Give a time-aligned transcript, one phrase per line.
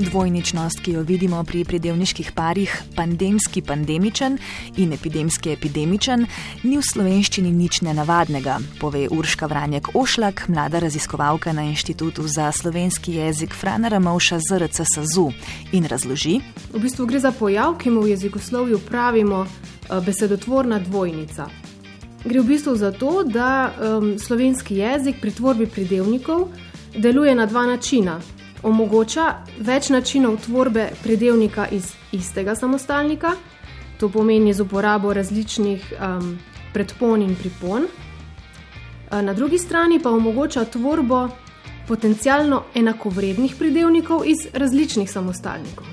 [0.00, 4.38] Dvojničnost, ki jo vidimo pri pridevniških parih pandemski pandemičen
[4.76, 6.24] in epidemski epidemičen,
[6.62, 13.18] ni v slovenščini nič nenavadnega, pove Urška Vranjek Ošlak, mlada raziskovalka na Inštitutu za slovenski
[13.20, 15.28] jezik Frana Ramovša ZRC SAZU
[15.76, 16.40] in razloži.
[16.72, 21.50] V bistvu gre za pojav, ki mu v jezikoslovju pravimo eh, besedotvorna dvojnica.
[22.24, 26.48] Gre v bistvu za to, da um, slovenski jezik pri tvorbi pridevnikov
[26.96, 28.20] deluje na dva načina
[28.62, 33.34] omogoča več načinov tvorbe pridevnika iz istega samostalnika,
[33.98, 36.38] to pomeni z uporabo različnih um,
[36.72, 37.86] predpon in pripon.
[39.10, 41.28] Na drugi strani pa omogoča tvorbo
[41.88, 45.86] potencialno enakovrednih pridevnikov iz različnih samostalnikov.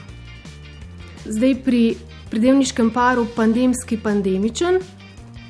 [1.26, 1.96] Zdaj pri
[2.30, 4.80] pridevniškem paru pandemski pandemičen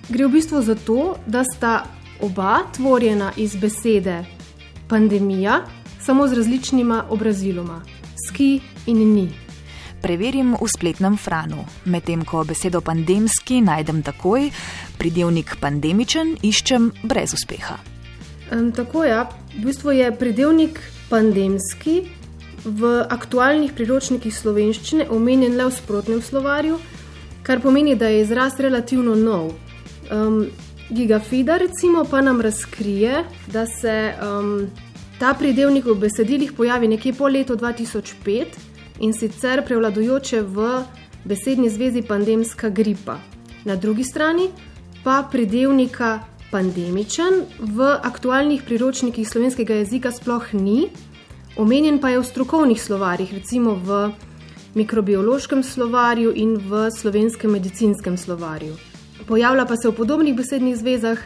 [0.09, 1.83] gre v bistvu za to, da sta
[2.21, 4.23] oba tvorjena iz besede
[4.87, 5.59] pandemija
[6.07, 7.81] samo z različnima obraziloma,
[8.27, 9.27] ski in ni.
[10.01, 14.47] Preverim v spletnem franu, medtem ko besedo pandemski najdem takoj,
[14.95, 17.75] pridevnik pandemičen iščem brez uspeha.
[18.51, 19.25] Um, tako ja.
[19.57, 21.97] v bistvu je pridevnik pandemski
[22.63, 26.79] v aktualnih priročnikih slovenščine omenjen le v sprotnem slovarju,
[27.43, 29.51] kar pomeni, da je izraz relativno nov.
[30.07, 30.45] Um,
[30.87, 34.69] Gigafida recimo pa nam razkrije, da se um,
[35.17, 40.67] Ta pridevnik v besedilih pojavi nekje po letu 2005 in sicer prevladujoče v
[41.25, 43.17] besedni zvezi pandemska gripa.
[43.65, 44.49] Na drugi strani
[45.03, 46.19] pa pridevnika
[46.51, 50.85] pandemičen v aktualnih priročnikih slovenskega jezika sploh ni,
[51.57, 54.13] omenjen pa je v strokovnih slovarjih, recimo v
[54.77, 58.77] mikrobiološkem slovarju in v slovenskem medicinskem slovarju.
[59.25, 61.17] Pojavlja pa se v podobnih besednih zvezah,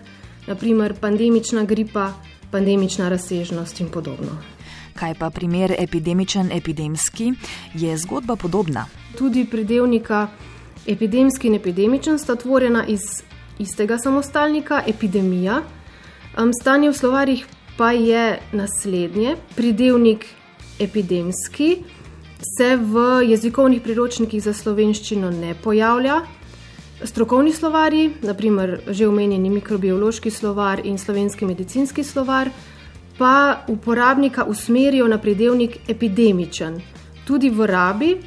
[0.48, 2.14] naprimer pandemična gripa
[2.52, 4.38] pandemična razsežnost in podobno.
[4.96, 7.34] Kaj pa primer epidemičen, epidemski,
[7.74, 8.86] je zgodba podobna?
[9.18, 10.28] Tudi pridevnika
[10.88, 13.02] epidemski in epidemičen sta tvorjena iz
[13.60, 15.62] istega samostalnika, epidemija.
[16.62, 17.46] Stanje v slovarjih
[17.78, 20.26] pa je naslednje: pridevnik
[20.80, 21.78] epidemski
[22.58, 26.22] se v jezikovnih priročnikih za slovenščino ne pojavlja,
[27.04, 32.50] Strokovni slovarji, naprimer že omenjeni mikrobiološki slovar in slovenski medicinski slovar,
[33.18, 36.82] pa uporabnika usmerijo na pridevnik epidemičen.
[37.26, 38.18] Tudi v rabi,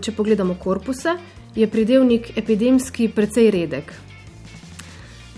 [0.00, 1.16] če pogledamo korpuse,
[1.54, 3.92] je pridevnik epidemski precej redek.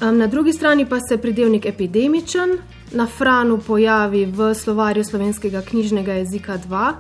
[0.01, 2.59] Na drugi strani pa se pridevnik epidemičen
[2.93, 6.93] na franu pojavi v slovarju slovenskega knjižnega jezika 2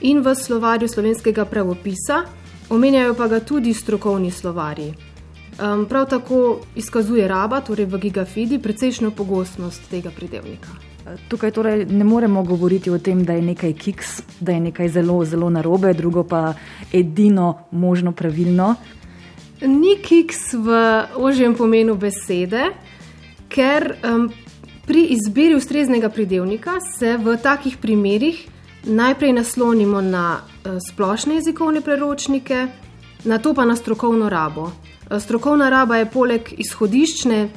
[0.00, 2.24] in v slovarju slovenskega pravopisa,
[2.70, 5.11] omenjajo pa ga tudi strokovni slovarji.
[5.60, 10.68] Um, prav tako izkazuje raba, torej v gigafidi, precejšno pogostnost tega pridevnika.
[11.28, 15.24] Tukaj torej ne moremo govoriti o tem, da je nekaj kiks, da je nekaj zelo,
[15.24, 16.54] zelo narobe, drugo pa
[16.92, 18.74] edino možno pravilno.
[19.60, 20.78] Ni kiks v
[21.16, 22.70] ožjem pomenu besede,
[23.48, 24.30] ker um,
[24.86, 28.46] pri izbiri ustreznega pridevnika se v takih primerih
[28.84, 32.66] najprej naslonimo na uh, splošne jezikovne preročnike,
[33.24, 34.70] na to pa na strokovno rabo.
[35.20, 37.48] Strokovna raba je poleg izhodiščne,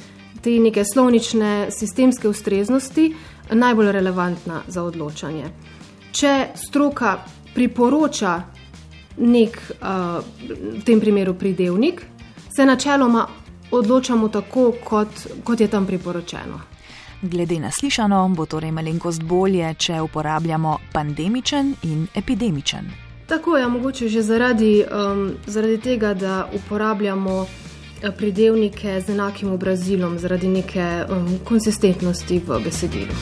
[0.42, 3.14] te neke slovnične, sistemske ustreznosti
[3.50, 5.50] najbolj relevantna za odločanje.
[6.12, 7.16] Če stroka
[7.54, 8.42] priporoča
[9.16, 12.02] nek, v tem primeru, pridevnik,
[12.56, 13.26] se načeloma
[13.70, 16.60] odločamo tako, kot, kot je tam priporočeno.
[17.22, 23.05] Glede na slišano, bo torej malenkost bolje, če uporabljamo pandemičen in epidemičen.
[23.26, 27.46] Tako je, mogoče že zaradi, um, zaradi tega, da uporabljamo
[28.02, 33.14] eh, pridevnike z enakim obrazilom, zaradi neke um, konsistentnosti v besedilu.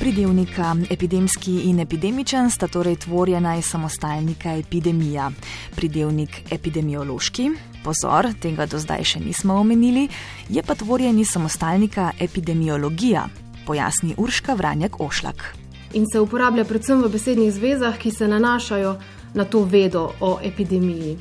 [0.00, 5.30] Pridevnika epidemski in epidemičen sta torej tvorjena iz samostalnika epidemija.
[5.76, 7.50] Pridevnik epidemiološki,
[7.84, 10.08] pozor, tega do zdaj še nismo omenili,
[10.48, 13.28] je pa tvorjen iz samostalnika epidemiologija
[13.66, 15.56] pojasni Urška Vranjak Ošlak.
[15.92, 18.96] In se uporablja predvsem v besednih zvezah, ki se nanašajo
[19.34, 21.18] na to vedo o epidemiji.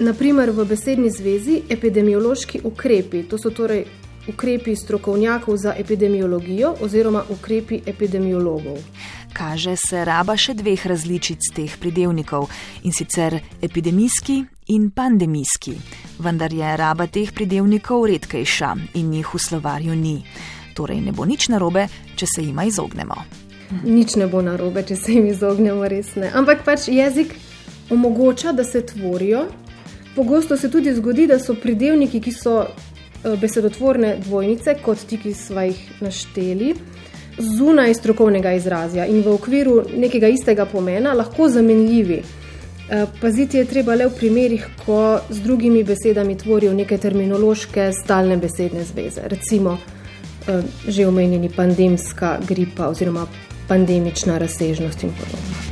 [0.00, 3.84] Naprimer, v besedni zvezi epidemiološki ukrepi, to so torej
[4.28, 8.78] ukrepi strokovnjakov za epidemiologijo oziroma ukrepi epidemiologov.
[9.32, 12.48] Kaže se raba še dveh različic teh pridevnikov
[12.84, 14.40] in sicer epidemijski
[14.74, 15.76] in pandemijski,
[16.18, 20.16] vendar je raba teh pridevnikov redkejša in jih v slovarju ni
[20.74, 23.14] torej ne bo nič narobe, če se jima izognemo.
[23.84, 26.30] Nič ne bo narobe, če se jim izognemo, res ne.
[26.34, 27.34] Ampak pač jezik
[27.90, 29.46] omogoča, da se tvorijo.
[30.16, 32.64] Pogosto se tudi zgodi, da so pridevniki, ki so
[33.40, 36.74] besedotvorne dvojnice, kot ti, ki smo jih našteli,
[37.38, 42.22] zunaj strokovnega izrazja in v okviru nekega istega pomena, lahko zamenljivi.
[43.20, 48.82] Paziti je treba le v primerih, ko z drugimi besedami tvorijo neke terminološke stalne besedne
[48.84, 49.28] zveze.
[49.30, 49.78] Recimo,
[50.88, 53.26] že omenjeni pandemska gripa oziroma
[53.68, 55.69] pandemična razsežnost in podobno.